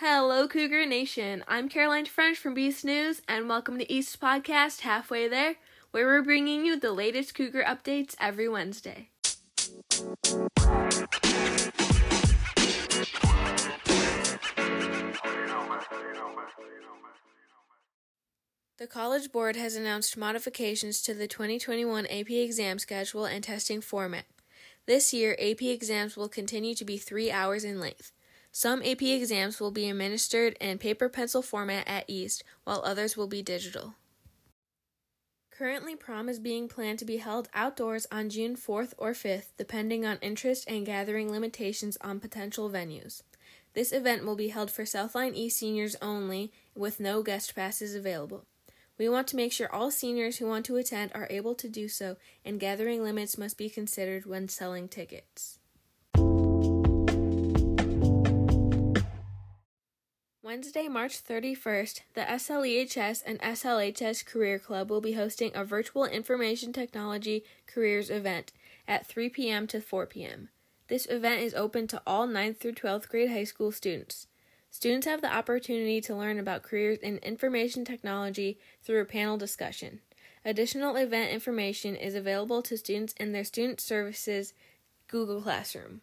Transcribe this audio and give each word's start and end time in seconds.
Hello, 0.00 0.46
Cougar 0.46 0.84
Nation. 0.84 1.42
I'm 1.48 1.70
Caroline 1.70 2.04
French 2.04 2.36
from 2.36 2.52
Beast 2.52 2.84
News, 2.84 3.22
and 3.26 3.48
welcome 3.48 3.78
to 3.78 3.90
East 3.90 4.20
Podcast 4.20 4.82
Halfway 4.82 5.26
There, 5.26 5.54
where 5.90 6.04
we're 6.04 6.20
bringing 6.20 6.66
you 6.66 6.78
the 6.78 6.92
latest 6.92 7.34
Cougar 7.34 7.62
updates 7.62 8.14
every 8.20 8.46
Wednesday. 8.46 9.08
The 18.76 18.86
College 18.86 19.32
Board 19.32 19.56
has 19.56 19.76
announced 19.76 20.14
modifications 20.18 21.00
to 21.04 21.14
the 21.14 21.26
2021 21.26 22.04
AP 22.04 22.28
exam 22.28 22.78
schedule 22.78 23.24
and 23.24 23.42
testing 23.42 23.80
format. 23.80 24.26
This 24.84 25.14
year, 25.14 25.38
AP 25.40 25.62
exams 25.62 26.18
will 26.18 26.28
continue 26.28 26.74
to 26.74 26.84
be 26.84 26.98
three 26.98 27.30
hours 27.30 27.64
in 27.64 27.80
length. 27.80 28.12
Some 28.58 28.80
AP 28.82 29.02
exams 29.02 29.60
will 29.60 29.70
be 29.70 29.86
administered 29.90 30.56
in 30.62 30.78
paper 30.78 31.10
pencil 31.10 31.42
format 31.42 31.86
at 31.86 32.06
East, 32.08 32.42
while 32.64 32.80
others 32.86 33.14
will 33.14 33.26
be 33.26 33.42
digital. 33.42 33.96
Currently, 35.50 35.94
prom 35.94 36.30
is 36.30 36.38
being 36.38 36.66
planned 36.66 36.98
to 37.00 37.04
be 37.04 37.18
held 37.18 37.50
outdoors 37.52 38.06
on 38.10 38.30
June 38.30 38.56
4th 38.56 38.94
or 38.96 39.12
5th, 39.12 39.48
depending 39.58 40.06
on 40.06 40.16
interest 40.22 40.64
and 40.68 40.86
gathering 40.86 41.30
limitations 41.30 41.98
on 42.00 42.18
potential 42.18 42.70
venues. 42.70 43.20
This 43.74 43.92
event 43.92 44.24
will 44.24 44.36
be 44.36 44.48
held 44.48 44.70
for 44.70 44.86
South 44.86 45.14
Lyon 45.14 45.34
East 45.34 45.58
seniors 45.58 45.94
only, 46.00 46.50
with 46.74 46.98
no 46.98 47.22
guest 47.22 47.54
passes 47.54 47.94
available. 47.94 48.46
We 48.96 49.06
want 49.10 49.28
to 49.28 49.36
make 49.36 49.52
sure 49.52 49.70
all 49.70 49.90
seniors 49.90 50.38
who 50.38 50.46
want 50.46 50.64
to 50.64 50.76
attend 50.76 51.10
are 51.14 51.28
able 51.28 51.54
to 51.56 51.68
do 51.68 51.88
so, 51.88 52.16
and 52.42 52.58
gathering 52.58 53.02
limits 53.02 53.36
must 53.36 53.58
be 53.58 53.68
considered 53.68 54.24
when 54.24 54.48
selling 54.48 54.88
tickets. 54.88 55.58
Wednesday, 60.56 60.88
March 60.88 61.22
31st, 61.22 62.00
the 62.14 62.22
SLEHS 62.22 63.22
and 63.26 63.38
SLHS 63.40 64.24
Career 64.24 64.58
Club 64.58 64.88
will 64.88 65.02
be 65.02 65.12
hosting 65.12 65.50
a 65.54 65.66
virtual 65.66 66.06
information 66.06 66.72
technology 66.72 67.44
careers 67.66 68.08
event 68.08 68.52
at 68.88 69.04
3 69.04 69.28
p.m. 69.28 69.66
to 69.66 69.82
4 69.82 70.06
p.m. 70.06 70.48
This 70.88 71.04
event 71.10 71.42
is 71.42 71.52
open 71.52 71.86
to 71.88 72.00
all 72.06 72.26
9th 72.26 72.56
through 72.56 72.72
12th 72.72 73.10
grade 73.10 73.30
high 73.30 73.44
school 73.44 73.70
students. 73.70 74.28
Students 74.70 75.06
have 75.06 75.20
the 75.20 75.30
opportunity 75.30 76.00
to 76.00 76.16
learn 76.16 76.38
about 76.38 76.62
careers 76.62 77.00
in 77.00 77.18
information 77.18 77.84
technology 77.84 78.58
through 78.82 79.02
a 79.02 79.04
panel 79.04 79.36
discussion. 79.36 80.00
Additional 80.42 80.96
event 80.96 81.32
information 81.32 81.94
is 81.94 82.14
available 82.14 82.62
to 82.62 82.78
students 82.78 83.12
in 83.20 83.32
their 83.32 83.44
Student 83.44 83.78
Services 83.78 84.54
Google 85.06 85.42
Classroom. 85.42 86.00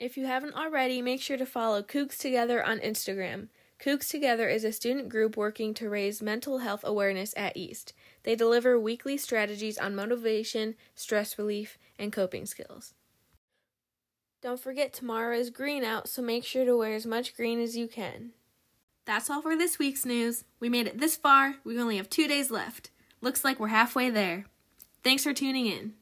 If 0.00 0.16
you 0.16 0.24
haven't 0.24 0.54
already, 0.54 1.02
make 1.02 1.20
sure 1.20 1.36
to 1.36 1.44
follow 1.44 1.82
Kooks 1.82 2.16
Together 2.16 2.64
on 2.64 2.78
Instagram. 2.78 3.48
Kooks 3.78 4.08
Together 4.08 4.48
is 4.48 4.64
a 4.64 4.72
student 4.72 5.10
group 5.10 5.36
working 5.36 5.74
to 5.74 5.90
raise 5.90 6.22
mental 6.22 6.58
health 6.58 6.80
awareness 6.84 7.34
at 7.36 7.54
East. 7.54 7.92
They 8.22 8.34
deliver 8.34 8.80
weekly 8.80 9.18
strategies 9.18 9.76
on 9.76 9.94
motivation, 9.94 10.74
stress 10.94 11.38
relief, 11.38 11.76
and 11.98 12.14
coping 12.14 12.46
skills. 12.46 12.94
Don't 14.40 14.58
forget 14.58 14.94
tomorrow 14.94 15.36
is 15.36 15.50
green 15.50 15.84
out, 15.84 16.08
so 16.08 16.22
make 16.22 16.46
sure 16.46 16.64
to 16.64 16.78
wear 16.78 16.94
as 16.94 17.04
much 17.04 17.36
green 17.36 17.60
as 17.60 17.76
you 17.76 17.86
can. 17.86 18.30
That's 19.04 19.28
all 19.28 19.42
for 19.42 19.54
this 19.54 19.78
week's 19.78 20.06
news. 20.06 20.44
We 20.60 20.70
made 20.70 20.86
it 20.86 20.98
this 20.98 21.16
far. 21.16 21.56
We 21.62 21.78
only 21.78 21.98
have 21.98 22.08
two 22.08 22.26
days 22.26 22.50
left. 22.50 22.90
Looks 23.20 23.44
like 23.44 23.60
we're 23.60 23.68
halfway 23.68 24.08
there. 24.08 24.46
Thanks 25.04 25.24
for 25.24 25.34
tuning 25.34 25.66
in. 25.66 25.92